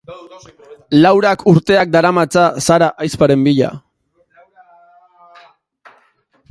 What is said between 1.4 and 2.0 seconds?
urteak